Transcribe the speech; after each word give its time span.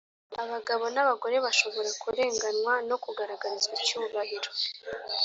abagabo 0.43 0.85
n’abagore 0.93 1.35
bashobora 1.45 1.89
kurenganywa 2.01 2.73
no 2.89 2.97
kugaragarizwa 3.03 3.73
icyubahiro 3.83 4.49